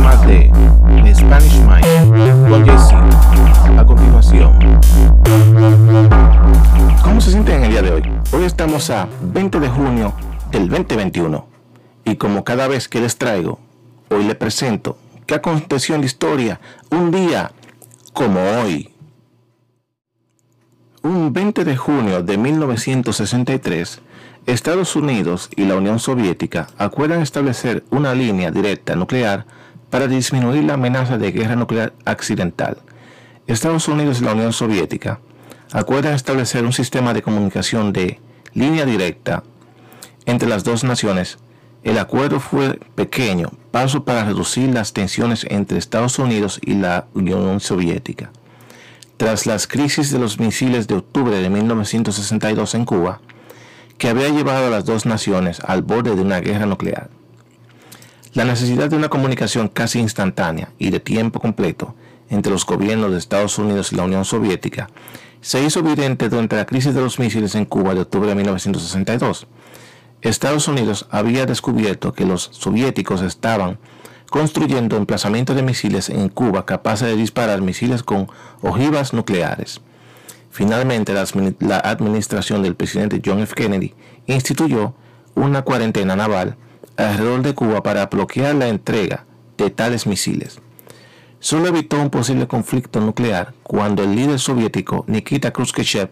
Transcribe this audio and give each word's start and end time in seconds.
más 0.00 0.26
de 0.26 0.50
Spanish 1.14 1.60
Mind 1.60 2.48
con. 2.48 2.68
A 3.78 3.86
continuación, 3.86 4.58
¿cómo 7.02 7.20
se 7.20 7.30
sienten 7.30 7.56
en 7.56 7.64
el 7.64 7.70
día 7.70 7.82
de 7.82 7.90
hoy? 7.92 8.02
Hoy 8.32 8.44
estamos 8.44 8.90
a 8.90 9.08
20 9.22 9.60
de 9.60 9.68
junio 9.68 10.14
del 10.50 10.68
2021 10.68 11.46
y 12.04 12.16
como 12.16 12.44
cada 12.44 12.68
vez 12.68 12.88
que 12.88 13.00
les 13.00 13.16
traigo, 13.16 13.58
hoy 14.10 14.24
les 14.24 14.36
presento 14.36 14.98
qué 15.26 15.34
aconteció 15.34 15.94
en 15.94 16.02
la 16.02 16.06
historia 16.06 16.60
un 16.90 17.10
día 17.10 17.52
como 18.12 18.40
hoy. 18.40 18.92
Un 21.02 21.32
20 21.32 21.64
de 21.64 21.76
junio 21.76 22.22
de 22.22 22.36
1963, 22.36 24.00
Estados 24.46 24.96
Unidos 24.96 25.50
y 25.56 25.64
la 25.64 25.76
Unión 25.76 25.98
Soviética 25.98 26.68
acuerdan 26.78 27.22
establecer 27.22 27.84
una 27.90 28.14
línea 28.14 28.50
directa 28.50 28.96
nuclear 28.96 29.46
para 29.90 30.06
disminuir 30.06 30.64
la 30.64 30.74
amenaza 30.74 31.18
de 31.18 31.32
guerra 31.32 31.56
nuclear 31.56 31.92
accidental. 32.04 32.78
Estados 33.46 33.88
Unidos 33.88 34.20
y 34.20 34.24
la 34.24 34.32
Unión 34.32 34.52
Soviética 34.52 35.20
acuerdan 35.72 36.14
establecer 36.14 36.64
un 36.64 36.72
sistema 36.72 37.14
de 37.14 37.22
comunicación 37.22 37.92
de 37.92 38.20
línea 38.54 38.84
directa 38.84 39.42
entre 40.26 40.48
las 40.48 40.64
dos 40.64 40.84
naciones. 40.84 41.38
El 41.82 41.98
acuerdo 41.98 42.40
fue 42.40 42.78
pequeño, 42.94 43.50
paso 43.70 44.04
para 44.04 44.24
reducir 44.24 44.68
las 44.70 44.92
tensiones 44.92 45.46
entre 45.48 45.78
Estados 45.78 46.18
Unidos 46.18 46.60
y 46.62 46.74
la 46.74 47.06
Unión 47.14 47.60
Soviética. 47.60 48.30
Tras 49.16 49.46
las 49.46 49.66
crisis 49.66 50.10
de 50.10 50.18
los 50.18 50.38
misiles 50.38 50.86
de 50.86 50.96
octubre 50.96 51.36
de 51.36 51.48
1962 51.48 52.74
en 52.74 52.84
Cuba, 52.84 53.20
que 53.96 54.08
había 54.08 54.28
llevado 54.28 54.66
a 54.66 54.70
las 54.70 54.84
dos 54.84 55.06
naciones 55.06 55.60
al 55.60 55.82
borde 55.82 56.14
de 56.14 56.22
una 56.22 56.40
guerra 56.40 56.66
nuclear. 56.66 57.10
La 58.34 58.44
necesidad 58.44 58.90
de 58.90 58.96
una 58.96 59.08
comunicación 59.08 59.68
casi 59.68 60.00
instantánea 60.00 60.72
y 60.78 60.90
de 60.90 61.00
tiempo 61.00 61.40
completo 61.40 61.94
entre 62.28 62.52
los 62.52 62.66
gobiernos 62.66 63.10
de 63.10 63.18
Estados 63.18 63.58
Unidos 63.58 63.92
y 63.92 63.96
la 63.96 64.04
Unión 64.04 64.24
Soviética 64.24 64.90
se 65.40 65.62
hizo 65.62 65.80
evidente 65.80 66.28
durante 66.28 66.56
la 66.56 66.66
crisis 66.66 66.94
de 66.94 67.00
los 67.00 67.18
misiles 67.18 67.54
en 67.54 67.64
Cuba 67.64 67.94
de 67.94 68.00
octubre 68.00 68.28
de 68.28 68.34
1962. 68.34 69.46
Estados 70.20 70.68
Unidos 70.68 71.06
había 71.10 71.46
descubierto 71.46 72.12
que 72.12 72.26
los 72.26 72.50
soviéticos 72.52 73.22
estaban 73.22 73.78
construyendo 74.30 74.96
emplazamientos 74.96 75.56
de 75.56 75.62
misiles 75.62 76.10
en 76.10 76.28
Cuba 76.28 76.66
capaces 76.66 77.08
de 77.08 77.16
disparar 77.16 77.62
misiles 77.62 78.02
con 78.02 78.28
ojivas 78.60 79.14
nucleares. 79.14 79.80
Finalmente, 80.50 81.14
la, 81.14 81.78
administración 81.78 82.62
del 82.62 82.74
presidente 82.74 83.22
John 83.24 83.38
F. 83.38 83.54
Kennedy 83.54 83.94
instituyó 84.26 84.94
una 85.34 85.62
cuarentena 85.62 86.16
naval 86.16 86.56
alrededor 87.06 87.42
de 87.42 87.54
Cuba 87.54 87.82
para 87.82 88.06
bloquear 88.06 88.54
la 88.54 88.68
entrega 88.68 89.24
de 89.56 89.70
tales 89.70 90.06
misiles. 90.06 90.60
Solo 91.40 91.68
evitó 91.68 92.00
un 92.00 92.10
posible 92.10 92.48
conflicto 92.48 93.00
nuclear 93.00 93.54
cuando 93.62 94.02
el 94.02 94.16
líder 94.16 94.40
soviético 94.40 95.04
Nikita 95.06 95.52
Khrushchev 95.52 96.10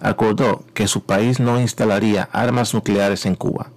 acordó 0.00 0.64
que 0.74 0.88
su 0.88 1.04
país 1.04 1.38
no 1.38 1.60
instalaría 1.60 2.28
armas 2.32 2.74
nucleares 2.74 3.24
en 3.26 3.36
Cuba. 3.36 3.70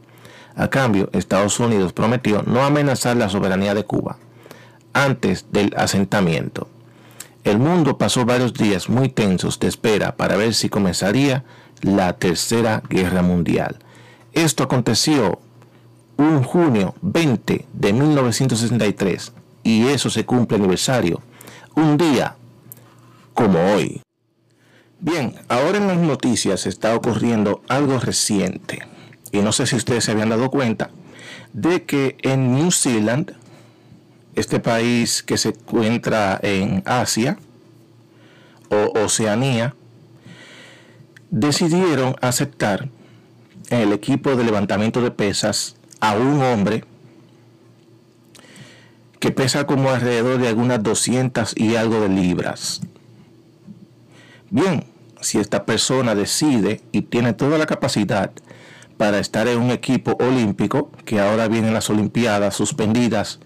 A 0.55 0.69
cambio, 0.69 1.09
Estados 1.13 1.59
Unidos 1.59 1.93
prometió 1.93 2.41
no 2.41 2.63
amenazar 2.65 3.15
la 3.15 3.29
soberanía 3.29 3.75
de 3.75 3.85
Cuba 3.85 4.17
antes 4.93 5.45
del 5.51 5.73
asentamiento. 5.77 6.67
El 7.43 7.59
mundo 7.59 7.99
pasó 7.99 8.25
varios 8.25 8.55
días 8.55 8.89
muy 8.89 9.09
tensos 9.09 9.59
de 9.59 9.67
espera 9.67 10.17
para 10.17 10.35
ver 10.35 10.55
si 10.55 10.67
comenzaría 10.67 11.43
la 11.81 12.13
Tercera 12.13 12.81
Guerra 12.89 13.21
Mundial. 13.21 13.77
Esto 14.33 14.63
aconteció 14.63 15.39
un 16.17 16.43
junio 16.43 16.95
20 17.01 17.65
de 17.71 17.93
1963 17.93 19.33
y 19.63 19.87
eso 19.87 20.09
se 20.09 20.25
cumple 20.25 20.57
aniversario, 20.57 21.21
un 21.75 21.97
día 21.97 22.35
como 23.33 23.59
hoy. 23.73 24.01
Bien, 24.99 25.35
ahora 25.47 25.77
en 25.77 25.87
las 25.87 25.97
noticias 25.97 26.65
está 26.65 26.95
ocurriendo 26.95 27.61
algo 27.67 27.99
reciente 27.99 28.87
y 29.31 29.39
no 29.39 29.51
sé 29.51 29.67
si 29.67 29.75
ustedes 29.75 30.05
se 30.05 30.11
habían 30.11 30.29
dado 30.29 30.49
cuenta 30.49 30.89
de 31.53 31.83
que 31.83 32.17
en 32.23 32.53
New 32.53 32.71
Zealand 32.71 33.35
este 34.37 34.59
país 34.59 35.23
que 35.23 35.35
se 35.35 35.49
encuentra 35.49 36.39
en 36.43 36.83
Asia 36.85 37.39
o 38.69 38.99
Oceanía, 39.03 39.73
decidieron 41.31 42.15
aceptar 42.21 42.87
el 43.71 43.93
equipo 43.93 44.35
de 44.35 44.43
levantamiento 44.43 45.01
de 45.01 45.09
pesas 45.09 45.76
a 45.99 46.15
un 46.15 46.41
hombre 46.41 46.83
que 49.19 49.31
pesa 49.31 49.65
como 49.65 49.89
alrededor 49.89 50.39
de 50.39 50.47
algunas 50.47 50.83
200 50.83 51.53
y 51.57 51.75
algo 51.75 52.01
de 52.01 52.09
libras. 52.09 52.81
Bien, 54.49 54.85
si 55.21 55.39
esta 55.39 55.65
persona 55.65 56.15
decide 56.15 56.81
y 56.91 57.01
tiene 57.01 57.33
toda 57.33 57.57
la 57.57 57.65
capacidad 57.65 58.31
para 58.97 59.19
estar 59.19 59.47
en 59.47 59.59
un 59.59 59.71
equipo 59.71 60.17
olímpico, 60.19 60.91
que 61.05 61.19
ahora 61.19 61.47
vienen 61.47 61.73
las 61.73 61.89
Olimpiadas 61.89 62.55
suspendidas 62.55 63.39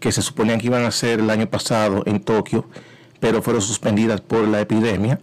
que 0.00 0.12
se 0.12 0.22
suponían 0.22 0.58
que 0.58 0.66
iban 0.66 0.84
a 0.84 0.90
ser 0.90 1.20
el 1.20 1.30
año 1.30 1.48
pasado 1.48 2.02
en 2.06 2.20
Tokio, 2.20 2.68
pero 3.20 3.40
fueron 3.40 3.62
suspendidas 3.62 4.20
por 4.20 4.46
la 4.48 4.60
epidemia. 4.60 5.20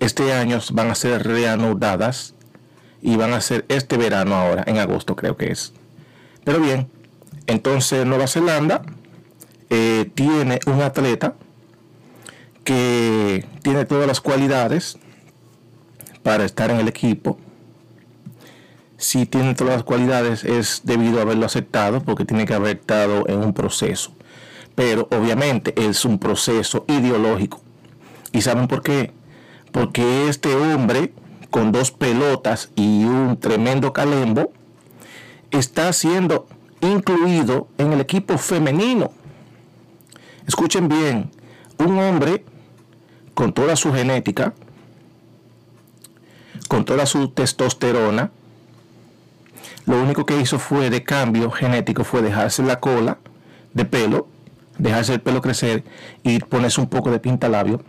Este 0.00 0.32
año 0.32 0.58
van 0.72 0.90
a 0.90 0.94
ser 0.94 1.26
reanudadas 1.26 2.34
y 3.02 3.16
van 3.16 3.32
a 3.32 3.40
ser 3.40 3.64
este 3.68 3.96
verano 3.96 4.34
ahora, 4.34 4.64
en 4.66 4.78
agosto 4.78 5.14
creo 5.14 5.36
que 5.36 5.52
es. 5.52 5.72
Pero 6.44 6.60
bien, 6.60 6.88
entonces 7.46 8.06
Nueva 8.06 8.26
Zelanda 8.26 8.82
eh, 9.68 10.10
tiene 10.14 10.60
un 10.66 10.82
atleta 10.82 11.34
que 12.64 13.46
tiene 13.62 13.84
todas 13.84 14.06
las 14.06 14.20
cualidades 14.20 14.98
para 16.22 16.44
estar 16.44 16.70
en 16.70 16.78
el 16.78 16.88
equipo. 16.88 17.38
Si 18.96 19.26
tiene 19.26 19.54
todas 19.54 19.74
las 19.74 19.84
cualidades 19.84 20.44
es 20.44 20.82
debido 20.84 21.18
a 21.18 21.22
haberlo 21.22 21.46
aceptado 21.46 22.02
porque 22.02 22.24
tiene 22.24 22.44
que 22.44 22.54
haber 22.54 22.76
estado 22.76 23.26
en 23.28 23.38
un 23.38 23.54
proceso 23.54 24.12
pero 24.80 25.08
obviamente 25.10 25.74
es 25.76 26.06
un 26.06 26.18
proceso 26.18 26.86
ideológico. 26.88 27.60
¿Y 28.32 28.40
saben 28.40 28.66
por 28.66 28.82
qué? 28.82 29.12
Porque 29.72 30.28
este 30.30 30.54
hombre 30.54 31.12
con 31.50 31.70
dos 31.70 31.90
pelotas 31.90 32.70
y 32.76 33.04
un 33.04 33.38
tremendo 33.38 33.92
calembo 33.92 34.54
está 35.50 35.92
siendo 35.92 36.46
incluido 36.80 37.68
en 37.78 37.92
el 37.92 38.00
equipo 38.00 38.38
femenino. 38.38 39.10
Escuchen 40.46 40.88
bien, 40.88 41.30
un 41.78 41.98
hombre 41.98 42.44
con 43.34 43.52
toda 43.52 43.76
su 43.76 43.92
genética, 43.92 44.54
con 46.68 46.84
toda 46.84 47.06
su 47.06 47.28
testosterona, 47.28 48.30
lo 49.86 50.00
único 50.00 50.26
que 50.26 50.40
hizo 50.40 50.58
fue 50.58 50.90
de 50.90 51.02
cambio 51.02 51.50
genético 51.50 52.04
fue 52.04 52.22
dejarse 52.22 52.62
la 52.62 52.80
cola 52.80 53.18
de 53.72 53.84
pelo 53.84 54.28
dejarse 54.80 55.14
el 55.14 55.20
pelo 55.20 55.40
crecer 55.40 55.84
y 56.22 56.38
ponerse 56.38 56.80
un 56.80 56.88
poco 56.88 57.10
de 57.10 57.20
pintalabio. 57.20 57.82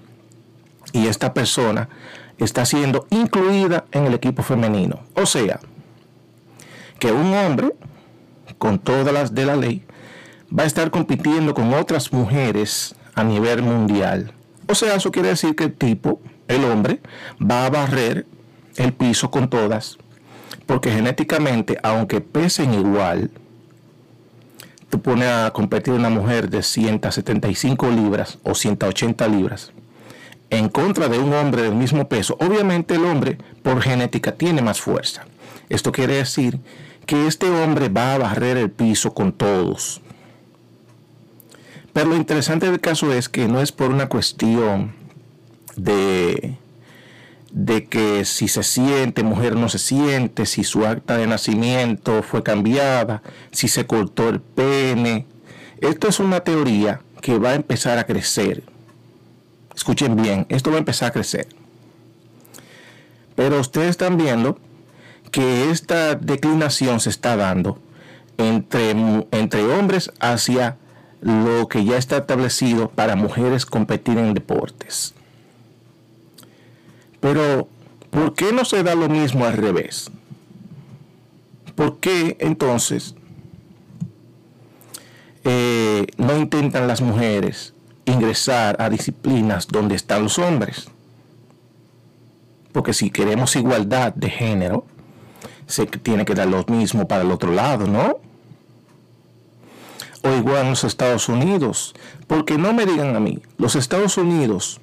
Y 0.94 1.08
esta 1.08 1.34
persona 1.34 1.90
está 2.38 2.66
siendo 2.66 3.08
incluida 3.10 3.86
en 3.92 4.06
el 4.06 4.14
equipo 4.14 4.44
femenino. 4.44 5.00
O 5.16 5.26
sea, 5.26 5.60
que 7.02 7.12
un 7.12 7.34
hombre, 7.34 7.74
con 8.60 8.78
todas 8.78 9.12
las 9.12 9.34
de 9.34 9.44
la 9.48 9.56
ley, 9.56 9.84
va 10.56 10.64
a 10.64 10.68
estar 10.68 10.92
compitiendo 10.92 11.56
con 11.56 11.74
otras 11.74 12.14
mujeres 12.14 12.94
a 13.16 13.24
nivel 13.24 13.64
mundial. 13.64 14.32
O 14.68 14.76
sea, 14.76 14.96
eso 14.96 15.12
quiere 15.12 15.30
decir 15.30 15.56
que 15.56 15.64
el 15.64 15.74
tipo, 15.74 16.22
el 16.48 16.64
hombre, 16.64 17.02
va 17.42 17.66
a 17.66 17.72
barrer 17.72 18.28
el 18.76 18.94
piso 18.94 19.32
con 19.32 19.50
todas, 19.50 19.98
porque 20.68 20.92
genéticamente, 20.92 21.80
aunque 21.82 22.22
pesen 22.22 22.76
igual, 22.76 23.32
tú 24.92 25.02
pones 25.02 25.28
a 25.28 25.50
competir 25.52 25.96
una 25.96 26.12
mujer 26.12 26.52
de 26.52 26.62
175 26.62 27.90
libras 27.90 28.38
o 28.44 28.54
180 28.54 29.28
libras 29.28 29.72
en 30.52 30.70
contra 30.70 31.08
de 31.08 31.18
un 31.18 31.34
hombre 31.34 31.64
del 31.64 31.74
mismo 31.74 32.08
peso, 32.08 32.38
obviamente 32.40 32.94
el 32.94 33.06
hombre 33.06 33.40
por 33.64 33.82
genética 33.82 34.34
tiene 34.34 34.62
más 34.62 34.80
fuerza. 34.80 35.26
Esto 35.70 35.94
quiere 35.94 36.16
decir 36.16 36.60
que 37.06 37.28
este 37.28 37.50
hombre 37.50 37.90
va 37.90 38.14
a 38.14 38.18
barrer 38.18 38.58
el 38.58 38.72
piso 38.72 39.14
con 39.14 39.34
todos. 39.34 40.02
Pero 41.94 42.10
lo 42.10 42.16
interesante 42.16 42.70
del 42.70 42.80
caso 42.80 43.12
es 43.12 43.28
que 43.28 43.48
no 43.48 43.62
es 43.62 43.72
por 43.72 43.92
una 43.92 44.08
cuestión 44.08 44.94
de 45.76 46.58
de 47.52 47.86
que 47.86 48.26
si 48.26 48.48
se 48.48 48.64
siente, 48.64 49.24
mujer 49.24 49.56
no 49.56 49.70
se 49.70 49.78
siente, 49.78 50.46
si 50.46 50.64
su 50.64 50.86
acta 50.86 51.18
de 51.18 51.28
nacimiento 51.28 52.24
fue 52.24 52.44
cambiada, 52.44 53.22
si 53.52 53.68
se 53.68 53.86
cortó 53.86 54.30
el 54.30 54.40
pene. 54.40 55.26
Esto 55.80 56.08
es 56.08 56.20
una 56.20 56.42
teoría 56.42 57.02
que 57.22 57.38
va 57.38 57.52
a 57.52 57.56
empezar 57.56 57.98
a 57.98 58.06
crecer. 58.06 58.64
Escuchen 59.76 60.16
bien, 60.16 60.46
esto 60.50 60.70
va 60.70 60.78
a 60.78 60.80
empezar 60.80 61.10
a 61.10 61.14
crecer. 61.14 61.48
Pero 63.36 63.60
ustedes 63.60 63.90
están 63.90 64.18
viendo 64.18 64.58
que 65.32 65.72
esta 65.72 66.16
declinación 66.16 67.00
se 67.00 67.10
está 67.10 67.36
dando 67.36 67.80
entre, 68.38 68.92
entre 69.32 69.64
hombres 69.64 70.12
hacia 70.20 70.78
lo 71.22 71.68
que 71.68 71.86
ya 71.86 71.98
está 71.98 72.18
establecido 72.18 72.90
para 72.90 73.16
mujeres 73.16 73.66
competir 73.66 74.18
en 74.18 74.34
deportes. 74.34 75.14
Pero, 77.20 77.68
¿por 78.10 78.34
qué 78.34 78.52
no 78.52 78.66
se 78.66 78.84
da 78.84 78.96
lo 78.96 79.08
mismo 79.08 79.46
al 79.46 79.54
revés? 79.54 80.10
¿Por 81.76 82.00
qué 82.00 82.36
entonces 82.40 83.16
eh, 85.44 86.08
no 86.18 86.38
intentan 86.38 86.88
las 86.88 87.02
mujeres 87.02 87.74
ingresar 88.06 88.82
a 88.82 88.90
disciplinas 88.90 89.68
donde 89.68 89.96
están 89.96 90.24
los 90.24 90.40
hombres? 90.40 90.90
Porque 92.72 92.94
si 92.94 93.12
queremos 93.12 93.56
igualdad 93.56 94.14
de 94.16 94.30
género, 94.30 94.86
se 95.72 95.86
tiene 95.86 96.26
que 96.26 96.36
dar 96.36 96.48
lo 96.48 96.66
mismo 96.66 97.08
para 97.08 97.22
el 97.22 97.32
otro 97.32 97.54
lado, 97.54 97.88
¿no? 97.88 98.20
O 100.22 100.36
igual 100.36 100.64
en 100.64 100.70
los 100.72 100.84
Estados 100.84 101.30
Unidos. 101.30 101.94
Porque 102.28 102.58
no 102.58 102.74
me 102.74 102.86
digan 102.86 103.16
a 103.16 103.22
mí, 103.22 103.40
los 103.58 103.78
Estados 103.78 104.18
Unidos, 104.18 104.82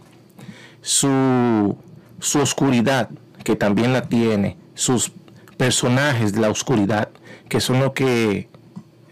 su, 0.80 1.76
su 2.20 2.38
oscuridad, 2.40 3.10
que 3.44 3.54
también 3.54 3.92
la 3.92 4.08
tiene, 4.08 4.56
sus 4.74 5.12
personajes 5.58 6.32
de 6.32 6.40
la 6.40 6.48
oscuridad, 6.48 7.10
que 7.50 7.60
son 7.60 7.80
los 7.80 7.92
que 7.92 8.48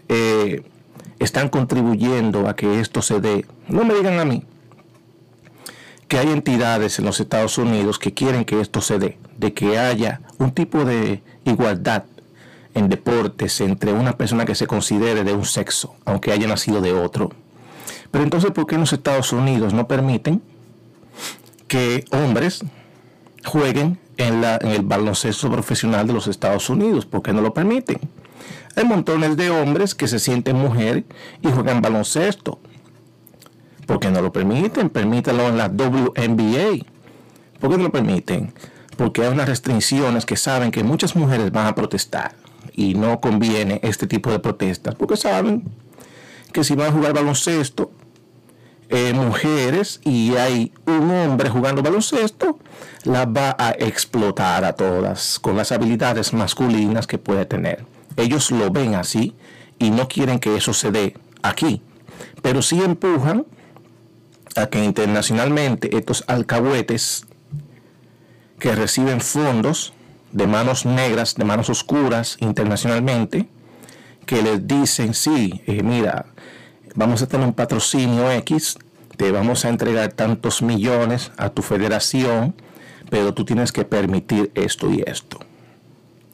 eh, 0.09 0.63
están 1.19 1.49
contribuyendo 1.49 2.49
a 2.49 2.55
que 2.55 2.79
esto 2.79 3.03
se 3.03 3.19
dé. 3.19 3.45
No 3.67 3.85
me 3.85 3.93
digan 3.93 4.19
a 4.19 4.25
mí 4.25 4.43
que 6.07 6.17
hay 6.17 6.29
entidades 6.29 6.99
en 6.99 7.05
los 7.05 7.19
Estados 7.19 7.57
Unidos 7.57 7.99
que 7.99 8.13
quieren 8.13 8.45
que 8.45 8.61
esto 8.61 8.81
se 8.81 8.99
dé, 8.99 9.17
de 9.37 9.53
que 9.53 9.77
haya 9.77 10.21
un 10.37 10.51
tipo 10.51 10.85
de 10.85 11.21
igualdad 11.45 12.03
en 12.73 12.89
deportes 12.89 13.59
entre 13.61 13.91
una 13.91 14.17
persona 14.17 14.45
que 14.45 14.55
se 14.55 14.67
considere 14.67 15.23
de 15.23 15.33
un 15.33 15.45
sexo, 15.45 15.95
aunque 16.05 16.31
haya 16.31 16.47
nacido 16.47 16.79
de 16.81 16.93
otro. 16.93 17.31
Pero 18.11 18.23
entonces, 18.23 18.51
¿por 18.51 18.67
qué 18.67 18.75
en 18.75 18.81
los 18.81 18.93
Estados 18.93 19.33
Unidos 19.33 19.73
no 19.73 19.87
permiten 19.87 20.41
que 21.67 22.05
hombres 22.11 22.63
jueguen 23.43 23.99
en, 24.17 24.41
la, 24.41 24.57
en 24.61 24.69
el 24.69 24.83
baloncesto 24.83 25.51
profesional 25.51 26.07
de 26.07 26.13
los 26.13 26.27
Estados 26.27 26.69
Unidos? 26.69 27.05
¿Por 27.05 27.21
qué 27.21 27.33
no 27.33 27.41
lo 27.41 27.53
permiten? 27.53 27.99
Hay 28.75 28.85
montones 28.85 29.35
de 29.37 29.49
hombres 29.49 29.95
que 29.95 30.07
se 30.07 30.19
sienten 30.19 30.55
mujer 30.55 31.03
y 31.41 31.49
juegan 31.49 31.81
baloncesto. 31.81 32.59
¿Por 33.87 33.99
qué 33.99 34.11
no 34.11 34.21
lo 34.21 34.31
permiten? 34.31 34.89
Permítanlo 34.89 35.47
en 35.47 35.57
la 35.57 35.69
WNBA. 35.69 36.85
¿Por 37.59 37.71
qué 37.71 37.77
no 37.77 37.83
lo 37.85 37.91
permiten? 37.91 38.53
Porque 38.97 39.23
hay 39.23 39.29
unas 39.29 39.47
restricciones 39.47 40.25
que 40.25 40.35
saben 40.35 40.71
que 40.71 40.83
muchas 40.83 41.15
mujeres 41.15 41.51
van 41.51 41.67
a 41.67 41.73
protestar 41.73 42.35
y 42.73 42.93
no 42.93 43.19
conviene 43.21 43.79
este 43.83 44.05
tipo 44.05 44.29
de 44.29 44.39
protestas 44.39 44.93
porque 44.95 45.17
saben 45.17 45.63
que 46.51 46.63
si 46.63 46.75
van 46.75 46.89
a 46.89 46.91
jugar 46.91 47.13
baloncesto 47.13 47.91
eh, 48.89 49.13
mujeres 49.13 50.01
y 50.03 50.35
hay 50.35 50.71
un 50.85 51.09
hombre 51.11 51.49
jugando 51.49 51.81
baloncesto, 51.81 52.59
las 53.03 53.27
va 53.27 53.55
a 53.57 53.71
explotar 53.71 54.63
a 54.65 54.73
todas 54.73 55.39
con 55.39 55.57
las 55.57 55.71
habilidades 55.71 56.33
masculinas 56.33 57.07
que 57.07 57.17
puede 57.17 57.45
tener. 57.45 57.85
Ellos 58.15 58.51
lo 58.51 58.69
ven 58.69 58.95
así 58.95 59.35
y 59.79 59.91
no 59.91 60.07
quieren 60.07 60.39
que 60.39 60.55
eso 60.55 60.73
se 60.73 60.91
dé 60.91 61.15
aquí, 61.41 61.81
pero 62.41 62.61
sí 62.61 62.81
empujan 62.81 63.45
a 64.57 64.67
que 64.67 64.83
internacionalmente 64.83 65.95
estos 65.95 66.23
alcahuetes 66.27 67.27
que 68.59 68.73
reciben 68.73 69.21
fondos 69.21 69.93
de 70.31 70.47
manos 70.47 70.85
negras, 70.85 71.35
de 71.35 71.45
manos 71.45 71.69
oscuras 71.69 72.37
internacionalmente, 72.39 73.47
que 74.25 74.41
les 74.41 74.67
dicen, 74.67 75.13
sí, 75.13 75.61
eh, 75.67 75.83
mira, 75.83 76.25
vamos 76.95 77.21
a 77.21 77.27
tener 77.27 77.45
un 77.45 77.53
patrocinio 77.53 78.31
X, 78.31 78.79
te 79.15 79.31
vamos 79.31 79.63
a 79.63 79.69
entregar 79.69 80.11
tantos 80.13 80.63
millones 80.63 81.31
a 81.37 81.49
tu 81.49 81.61
federación, 81.61 82.55
pero 83.11 83.35
tú 83.35 83.45
tienes 83.45 83.71
que 83.71 83.85
permitir 83.85 84.51
esto 84.55 84.91
y 84.91 85.03
esto. 85.05 85.39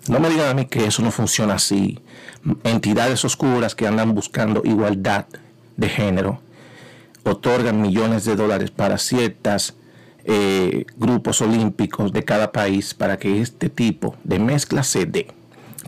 No 0.07 0.19
me 0.19 0.29
digan 0.29 0.49
a 0.49 0.53
mí 0.53 0.65
que 0.65 0.85
eso 0.85 1.01
no 1.01 1.11
funciona 1.11 1.55
así. 1.55 1.99
Entidades 2.63 3.23
oscuras 3.25 3.75
que 3.75 3.85
andan 3.85 4.15
buscando 4.15 4.61
igualdad 4.65 5.25
de 5.75 5.89
género 5.89 6.41
otorgan 7.23 7.81
millones 7.81 8.25
de 8.25 8.35
dólares 8.35 8.71
para 8.71 8.97
ciertos 8.97 9.75
eh, 10.25 10.85
grupos 10.97 11.41
olímpicos 11.41 12.11
de 12.13 12.23
cada 12.23 12.51
país 12.51 12.93
para 12.93 13.17
que 13.17 13.41
este 13.41 13.69
tipo 13.69 14.15
de 14.23 14.39
mezcla 14.39 14.83
se 14.83 15.05
dé. 15.05 15.27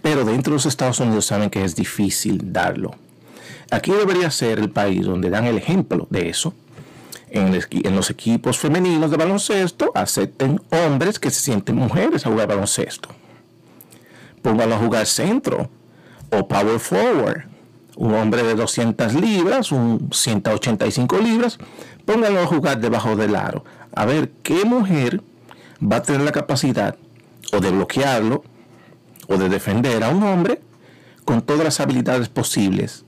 Pero 0.02 0.26
dentro 0.26 0.52
de 0.52 0.58
los 0.58 0.66
Estados 0.66 1.00
Unidos 1.00 1.26
saben 1.26 1.50
que 1.50 1.64
es 1.64 1.76
difícil 1.76 2.54
darlo. 2.54 2.96
Aquí 3.72 3.92
debería 3.92 4.30
ser 4.32 4.60
el 4.60 4.70
país 4.70 5.06
donde 5.06 5.30
dan 5.30 5.46
el 5.46 5.58
ejemplo 5.58 6.08
de 6.10 6.30
eso. 6.30 6.54
En, 7.30 7.54
en 7.54 7.96
los 7.96 8.10
equipos 8.10 8.58
femeninos 8.60 9.12
de 9.12 9.18
baloncesto 9.18 9.92
acepten 9.96 10.62
hombres 10.70 11.20
que 11.20 11.31
se 11.31 11.42
sienten 11.42 11.76
mujeres 11.76 12.26
a 12.26 12.30
jugar 12.30 12.48
baloncesto. 12.48 13.10
Pónganlo 14.42 14.76
a 14.76 14.80
jugar 14.80 15.06
centro 15.06 15.70
o 16.31 16.48
power 16.48 16.80
forward 16.80 17.55
un 17.97 18.13
hombre 18.13 18.44
de 18.44 18.56
200 18.56 19.13
libras, 19.13 19.71
un 19.71 20.09
185 20.12 21.18
libras, 21.19 21.57
pónganlo 22.06 22.42
a 22.42 22.47
jugar 22.47 22.80
debajo 22.80 23.15
del 23.15 23.36
aro. 23.36 23.63
A 23.94 24.06
ver 24.06 24.31
qué 24.44 24.65
mujer 24.65 25.21
va 25.81 25.97
a 25.97 26.01
tener 26.01 26.21
la 26.21 26.31
capacidad 26.31 26.95
o 27.53 27.59
de 27.59 27.71
bloquearlo 27.71 28.44
o 29.27 29.38
de 29.38 29.50
defender 29.50 30.03
a 30.03 30.09
un 30.09 30.24
hombre 30.24 30.62
con 31.24 31.42
todas 31.42 31.63
las 31.63 31.80
habilidades 31.80 32.30
posibles, 32.30 33.06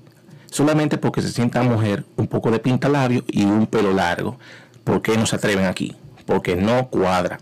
solamente 0.49 0.97
porque 0.97 1.21
se 1.21 1.31
sienta 1.31 1.61
mujer, 1.61 2.05
un 2.15 2.27
poco 2.27 2.49
de 2.49 2.59
pinta 2.59 2.89
labio 2.89 3.23
y 3.27 3.45
un 3.45 3.67
pelo 3.67 3.93
largo. 3.93 4.39
¿Por 4.83 5.01
qué 5.01 5.17
no 5.17 5.25
se 5.25 5.35
atreven 5.35 5.65
aquí? 5.65 5.95
Porque 6.25 6.55
no 6.55 6.87
cuadra. 6.87 7.39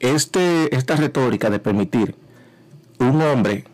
Este, 0.00 0.74
esta 0.74 0.94
retórica 0.94 1.50
de 1.50 1.58
permitir 1.58 2.14
un 3.00 3.20
hombre 3.20 3.64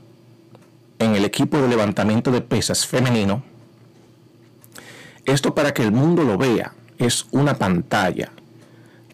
en 1.05 1.15
el 1.15 1.25
equipo 1.25 1.59
de 1.59 1.69
levantamiento 1.69 2.31
de 2.31 2.41
pesas 2.41 2.87
femenino. 2.87 3.43
Esto 5.25 5.55
para 5.55 5.73
que 5.73 5.83
el 5.83 5.93
mundo 5.93 6.25
lo 6.25 6.37
vea, 6.37 6.75
es 6.99 7.27
una 7.31 7.55
pantalla, 7.55 8.33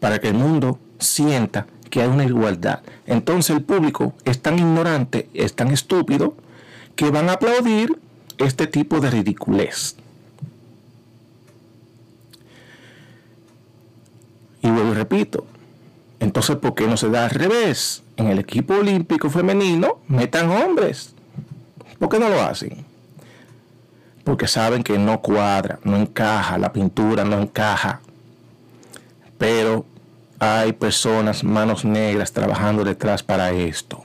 para 0.00 0.18
que 0.18 0.28
el 0.28 0.34
mundo 0.34 0.78
sienta 0.98 1.66
que 1.90 2.02
hay 2.02 2.08
una 2.08 2.24
igualdad. 2.24 2.80
Entonces 3.06 3.54
el 3.56 3.62
público 3.62 4.14
es 4.24 4.40
tan 4.40 4.58
ignorante, 4.58 5.28
es 5.34 5.54
tan 5.54 5.68
estúpido, 5.68 6.34
que 6.96 7.10
van 7.10 7.28
a 7.28 7.34
aplaudir 7.34 7.98
este 8.38 8.66
tipo 8.66 9.00
de 9.00 9.10
ridiculez. 9.10 9.96
Y 14.62 14.70
vuelvo 14.70 14.92
y 14.92 14.94
repito, 14.94 15.46
entonces 16.20 16.56
¿por 16.56 16.74
qué 16.74 16.86
no 16.86 16.96
se 16.96 17.08
da 17.08 17.24
al 17.24 17.30
revés? 17.30 18.02
En 18.16 18.28
el 18.28 18.38
equipo 18.38 18.74
olímpico 18.74 19.30
femenino 19.30 20.00
metan 20.08 20.50
hombres 20.50 21.14
¿Por 22.00 22.08
qué 22.08 22.18
no 22.18 22.30
lo 22.30 22.40
hacen? 22.40 22.86
Porque 24.24 24.48
saben 24.48 24.82
que 24.82 24.98
no 24.98 25.20
cuadra, 25.20 25.78
no 25.84 25.98
encaja, 25.98 26.56
la 26.56 26.72
pintura 26.72 27.24
no 27.24 27.38
encaja. 27.38 28.00
Pero 29.36 29.84
hay 30.38 30.72
personas, 30.72 31.44
manos 31.44 31.84
negras, 31.84 32.32
trabajando 32.32 32.84
detrás 32.84 33.22
para 33.22 33.50
esto. 33.50 34.02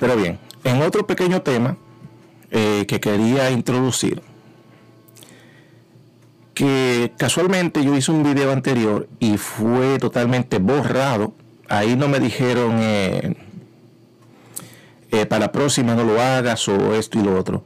Pero 0.00 0.16
bien, 0.16 0.40
en 0.64 0.82
otro 0.82 1.06
pequeño 1.06 1.40
tema 1.42 1.76
eh, 2.50 2.84
que 2.88 2.98
quería 2.98 3.52
introducir, 3.52 4.22
que 6.52 7.12
casualmente 7.16 7.84
yo 7.84 7.96
hice 7.96 8.10
un 8.10 8.24
video 8.24 8.50
anterior 8.50 9.08
y 9.20 9.36
fue 9.38 10.00
totalmente 10.00 10.58
borrado. 10.58 11.32
Ahí 11.68 11.94
no 11.94 12.08
me 12.08 12.18
dijeron 12.18 12.78
eh, 12.80 13.36
para 15.26 15.46
la 15.46 15.52
próxima 15.52 15.94
no 15.94 16.04
lo 16.04 16.20
hagas 16.20 16.68
o 16.68 16.94
esto 16.94 17.18
y 17.18 17.22
lo 17.22 17.38
otro. 17.38 17.64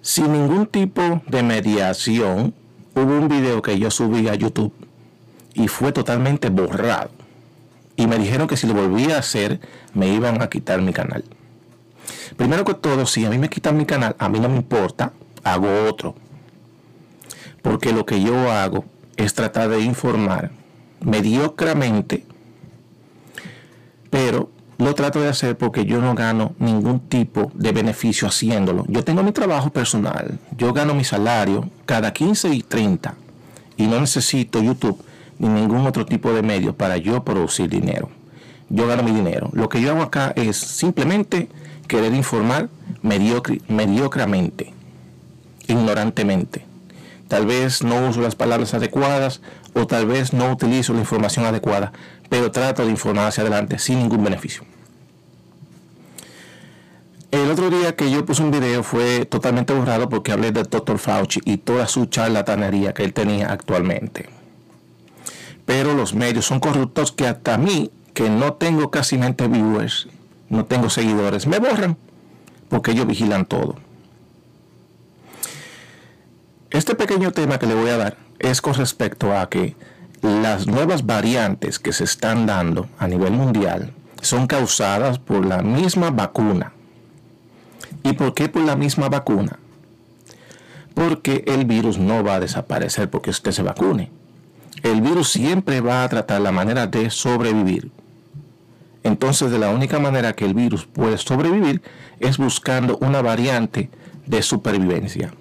Sin 0.00 0.32
ningún 0.32 0.66
tipo 0.66 1.22
de 1.26 1.42
mediación, 1.42 2.54
hubo 2.94 3.18
un 3.18 3.28
video 3.28 3.62
que 3.62 3.78
yo 3.78 3.90
subí 3.90 4.28
a 4.28 4.34
YouTube 4.34 4.72
y 5.54 5.68
fue 5.68 5.92
totalmente 5.92 6.50
borrado. 6.50 7.10
Y 7.96 8.06
me 8.06 8.18
dijeron 8.18 8.48
que 8.48 8.56
si 8.56 8.66
lo 8.66 8.74
volvía 8.74 9.16
a 9.16 9.20
hacer, 9.20 9.60
me 9.94 10.08
iban 10.08 10.42
a 10.42 10.48
quitar 10.48 10.82
mi 10.82 10.92
canal. 10.92 11.24
Primero 12.36 12.64
que 12.64 12.74
todo, 12.74 13.06
si 13.06 13.24
a 13.24 13.30
mí 13.30 13.38
me 13.38 13.48
quitan 13.48 13.76
mi 13.76 13.86
canal, 13.86 14.16
a 14.18 14.28
mí 14.28 14.40
no 14.40 14.48
me 14.48 14.56
importa, 14.56 15.12
hago 15.44 15.88
otro. 15.88 16.14
Porque 17.62 17.92
lo 17.92 18.04
que 18.04 18.20
yo 18.20 18.50
hago 18.50 18.84
es 19.16 19.34
tratar 19.34 19.68
de 19.68 19.80
informar 19.80 20.50
mediocramente, 21.00 22.26
lo 24.84 24.94
trato 24.94 25.18
de 25.18 25.30
hacer 25.30 25.56
porque 25.56 25.86
yo 25.86 26.02
no 26.02 26.14
gano 26.14 26.52
ningún 26.58 27.00
tipo 27.00 27.50
de 27.54 27.72
beneficio 27.72 28.28
haciéndolo. 28.28 28.84
Yo 28.86 29.02
tengo 29.02 29.22
mi 29.22 29.32
trabajo 29.32 29.70
personal, 29.70 30.38
yo 30.58 30.74
gano 30.74 30.94
mi 30.94 31.04
salario 31.04 31.70
cada 31.86 32.12
15 32.12 32.50
y 32.50 32.62
30 32.62 33.14
y 33.78 33.86
no 33.86 33.98
necesito 33.98 34.62
YouTube 34.62 35.02
ni 35.38 35.48
ningún 35.48 35.86
otro 35.86 36.04
tipo 36.04 36.34
de 36.34 36.42
medio 36.42 36.76
para 36.76 36.98
yo 36.98 37.24
producir 37.24 37.70
dinero. 37.70 38.10
Yo 38.68 38.86
gano 38.86 39.02
mi 39.02 39.12
dinero. 39.12 39.48
Lo 39.54 39.70
que 39.70 39.80
yo 39.80 39.90
hago 39.90 40.02
acá 40.02 40.34
es 40.36 40.58
simplemente 40.58 41.48
querer 41.88 42.12
informar 42.12 42.68
mediocremente, 43.00 44.74
ignorantemente. 45.66 46.66
Tal 47.28 47.46
vez 47.46 47.82
no 47.82 48.06
uso 48.06 48.20
las 48.20 48.34
palabras 48.34 48.74
adecuadas 48.74 49.40
o 49.72 49.86
tal 49.86 50.04
vez 50.04 50.34
no 50.34 50.52
utilizo 50.52 50.92
la 50.92 51.00
información 51.00 51.46
adecuada, 51.46 51.92
pero 52.28 52.50
trato 52.50 52.84
de 52.84 52.90
informar 52.90 53.28
hacia 53.28 53.40
adelante 53.40 53.78
sin 53.78 53.98
ningún 53.98 54.22
beneficio. 54.22 54.62
El 57.34 57.50
otro 57.50 57.68
día 57.68 57.96
que 57.96 58.12
yo 58.12 58.24
puse 58.24 58.44
un 58.44 58.52
video 58.52 58.84
fue 58.84 59.24
totalmente 59.24 59.74
borrado 59.74 60.08
porque 60.08 60.30
hablé 60.30 60.52
del 60.52 60.68
Dr. 60.70 61.00
Fauci 61.00 61.40
y 61.44 61.56
toda 61.56 61.88
su 61.88 62.06
charlatanería 62.06 62.94
que 62.94 63.02
él 63.02 63.12
tenía 63.12 63.50
actualmente. 63.50 64.28
Pero 65.66 65.94
los 65.94 66.14
medios 66.14 66.46
son 66.46 66.60
corruptos 66.60 67.10
que 67.10 67.26
hasta 67.26 67.58
mí, 67.58 67.90
que 68.12 68.30
no 68.30 68.52
tengo 68.52 68.92
casi 68.92 69.18
mente 69.18 69.48
viewers, 69.48 70.06
no 70.48 70.64
tengo 70.66 70.88
seguidores, 70.90 71.48
me 71.48 71.58
borran 71.58 71.96
porque 72.68 72.92
ellos 72.92 73.08
vigilan 73.08 73.46
todo. 73.46 73.74
Este 76.70 76.94
pequeño 76.94 77.32
tema 77.32 77.58
que 77.58 77.66
le 77.66 77.74
voy 77.74 77.90
a 77.90 77.96
dar 77.96 78.16
es 78.38 78.60
con 78.60 78.74
respecto 78.74 79.36
a 79.36 79.50
que 79.50 79.74
las 80.22 80.68
nuevas 80.68 81.04
variantes 81.04 81.80
que 81.80 81.92
se 81.92 82.04
están 82.04 82.46
dando 82.46 82.88
a 82.96 83.08
nivel 83.08 83.32
mundial 83.32 83.92
son 84.22 84.46
causadas 84.46 85.18
por 85.18 85.44
la 85.44 85.62
misma 85.62 86.10
vacuna 86.10 86.73
¿Y 88.04 88.12
por 88.12 88.34
qué 88.34 88.48
por 88.48 88.62
la 88.62 88.76
misma 88.76 89.08
vacuna? 89.08 89.58
Porque 90.94 91.42
el 91.48 91.64
virus 91.64 91.98
no 91.98 92.22
va 92.22 92.36
a 92.36 92.40
desaparecer 92.40 93.10
porque 93.10 93.30
usted 93.30 93.50
se 93.50 93.62
vacune. 93.62 94.12
El 94.82 95.00
virus 95.00 95.30
siempre 95.30 95.80
va 95.80 96.04
a 96.04 96.08
tratar 96.08 96.40
la 96.42 96.52
manera 96.52 96.86
de 96.86 97.10
sobrevivir. 97.10 97.90
Entonces, 99.02 99.50
de 99.50 99.58
la 99.58 99.70
única 99.70 99.98
manera 99.98 100.34
que 100.34 100.44
el 100.44 100.54
virus 100.54 100.86
puede 100.86 101.18
sobrevivir 101.18 101.82
es 102.20 102.38
buscando 102.38 102.98
una 102.98 103.22
variante 103.22 103.90
de 104.26 104.42
supervivencia. 104.42 105.32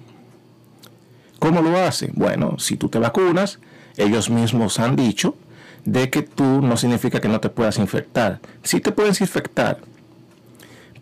¿Cómo 1.40 1.62
lo 1.62 1.78
hace? 1.78 2.12
Bueno, 2.14 2.58
si 2.60 2.78
tú 2.78 2.88
te 2.88 3.00
vacunas, 3.00 3.60
ellos 3.98 4.30
mismos 4.30 4.80
han 4.80 4.96
dicho 4.96 5.36
de 5.84 6.10
que 6.10 6.22
tú 6.22 6.62
no 6.62 6.78
significa 6.78 7.20
que 7.20 7.28
no 7.28 7.42
te 7.42 7.50
puedas 7.50 7.78
infectar. 7.78 8.40
Sí 8.64 8.80
te 8.80 8.94
puedes 8.94 9.20
infectar, 9.20 9.80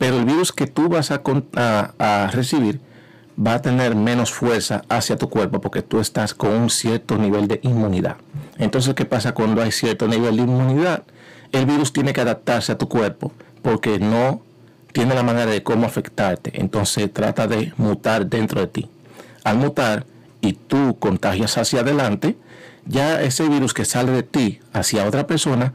pero 0.02 0.18
el 0.18 0.26
virus 0.26 0.52
que 0.52 0.66
tú 0.66 0.90
vas 0.90 1.12
a, 1.12 2.32
recibir 2.32 2.82
va 3.38 3.54
a 3.54 3.62
tener 3.62 3.94
menos 3.94 4.34
fuerza 4.34 4.82
hacia 4.90 5.16
tu 5.16 5.30
cuerpo 5.30 5.62
porque 5.62 5.84
tú 5.84 6.00
estás 6.00 6.34
con 6.34 6.50
un 6.54 6.72
cierto 6.72 7.20
nivel 7.20 7.48
de 7.48 7.60
inmunidad. 7.62 8.16
Entonces, 8.58 8.96
¿qué 8.96 9.06
pasa 9.06 9.36
cuando 9.36 9.62
hay 9.62 9.72
cierto 9.72 10.08
nivel 10.08 10.38
de 10.38 10.42
inmunidad? 10.42 11.04
El 11.52 11.68
virus 11.68 11.94
tiene 11.94 12.14
que 12.14 12.22
adaptarse 12.22 12.72
a 12.72 12.80
tu 12.80 12.90
cuerpo 12.90 13.32
porque 13.62 14.00
no 14.00 14.42
tiene 14.92 15.14
la 15.14 15.22
manera 15.22 15.52
de 15.52 15.62
cómo 15.62 15.86
afectarte. 15.86 16.60
Entonces 16.60 17.14
trata 17.14 17.46
de 17.46 17.72
mutar 17.78 18.26
dentro 18.26 18.60
de 18.60 18.68
ti. 18.70 18.90
Al 19.44 19.58
mutar 19.58 20.08
y 20.42 20.54
tú 20.54 20.98
contagias 20.98 21.60
hacia 21.60 21.82
adelante, 21.82 22.38
ya 22.88 23.22
ese 23.22 23.48
virus 23.48 23.76
que 23.76 23.86
sale 23.86 24.12
de 24.14 24.24
ti 24.24 24.62
hacia 24.74 25.06
otra 25.06 25.28
persona 25.28 25.74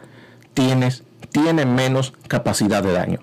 tiene 0.53 1.65
menos 1.65 2.13
capacidad 2.27 2.83
de 2.83 2.91
daño. 2.91 3.21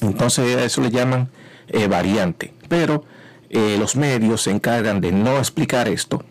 Entonces 0.00 0.56
eso 0.56 0.80
le 0.80 0.90
llaman 0.90 1.28
eh, 1.68 1.88
variante. 1.88 2.54
Pero 2.68 3.04
eh, 3.50 3.76
los 3.78 3.96
medios 3.96 4.42
se 4.42 4.50
encargan 4.50 5.00
de 5.00 5.12
no 5.12 5.38
explicar 5.38 5.88
esto 5.88 6.24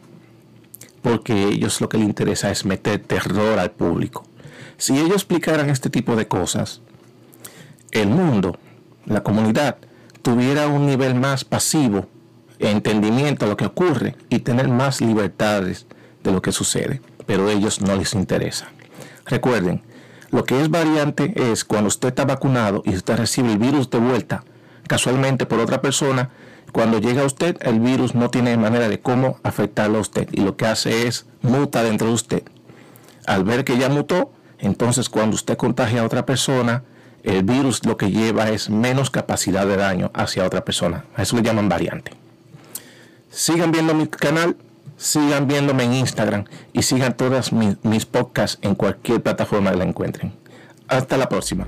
porque 1.06 1.50
ellos 1.50 1.82
lo 1.82 1.88
que 1.88 2.00
les 2.00 2.08
interesa 2.08 2.50
es 2.50 2.66
meter 2.66 3.00
terror 3.00 3.60
al 3.60 3.70
público. 3.70 4.26
Si 4.78 4.98
ellos 4.98 5.12
explicaran 5.12 5.70
este 5.70 5.92
tipo 5.92 6.16
de 6.16 6.28
cosas, 6.28 6.82
el 7.92 8.08
mundo, 8.08 8.58
la 9.06 9.22
comunidad, 9.22 9.78
tuviera 10.24 10.68
un 10.68 10.88
nivel 10.88 11.14
más 11.14 11.46
pasivo, 11.46 12.08
entendimiento 12.58 13.46
de 13.46 13.52
lo 13.52 13.56
que 13.56 13.68
ocurre 13.68 14.16
y 14.30 14.40
tener 14.40 14.68
más 14.68 15.00
libertades 15.00 15.86
de 16.24 16.32
lo 16.32 16.42
que 16.42 16.52
sucede. 16.52 17.02
Pero 17.28 17.50
a 17.50 17.52
ellos 17.52 17.82
no 17.82 17.96
les 17.96 18.16
interesa. 18.16 18.70
Recuerden, 19.26 19.84
lo 20.36 20.44
que 20.44 20.60
es 20.60 20.70
variante 20.70 21.32
es 21.50 21.64
cuando 21.64 21.88
usted 21.88 22.10
está 22.10 22.26
vacunado 22.26 22.84
y 22.86 22.94
usted 22.94 23.16
recibe 23.16 23.54
el 23.54 23.58
virus 23.58 23.90
de 23.90 24.00
vuelta, 24.00 24.44
casualmente 24.86 25.46
por 25.46 25.60
otra 25.60 25.82
persona, 25.82 26.30
cuando 26.74 27.00
llega 27.00 27.22
a 27.22 27.26
usted, 27.26 27.56
el 27.62 27.80
virus 27.80 28.16
no 28.16 28.30
tiene 28.30 28.58
manera 28.58 28.90
de 28.90 29.00
cómo 29.00 29.40
afectarlo 29.44 29.98
a 29.98 30.02
usted 30.02 30.28
y 30.34 30.42
lo 30.42 30.58
que 30.58 30.66
hace 30.66 31.08
es 31.08 31.26
muta 31.42 31.84
dentro 31.84 32.08
de 32.08 32.14
usted. 32.14 32.44
Al 33.26 33.46
ver 33.46 33.64
que 33.64 33.78
ya 33.78 33.88
mutó, 33.88 34.34
entonces 34.60 35.08
cuando 35.08 35.36
usted 35.36 35.56
contagia 35.56 36.02
a 36.02 36.06
otra 36.06 36.26
persona, 36.26 36.84
el 37.24 37.44
virus 37.44 37.86
lo 37.86 37.96
que 37.96 38.12
lleva 38.12 38.50
es 38.50 38.70
menos 38.70 39.12
capacidad 39.12 39.66
de 39.66 39.78
daño 39.78 40.12
hacia 40.14 40.46
otra 40.46 40.66
persona. 40.66 41.06
A 41.16 41.22
eso 41.22 41.38
le 41.38 41.44
llaman 41.44 41.70
variante. 41.70 42.12
Sigan 43.30 43.72
viendo 43.72 43.94
mi 43.94 44.08
canal, 44.08 44.58
sigan 44.98 45.48
viéndome 45.48 45.84
en 45.84 45.94
Instagram 45.94 46.46
y 46.74 46.84
sigan 46.84 47.16
todas 47.16 47.54
mis, 47.54 47.84
mis 47.84 48.06
podcasts 48.06 48.60
en 48.62 48.76
cualquier 48.76 49.22
plataforma 49.22 49.72
que 49.72 49.78
la 49.78 49.84
encuentren. 49.86 50.34
Hasta 50.88 51.18
la 51.18 51.28
próxima. 51.28 51.66